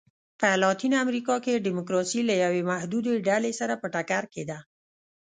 [0.39, 4.59] په لاتینه امریکا کې ډیموکراسي له یوې محدودې ډلې سره په ټکر کې ده.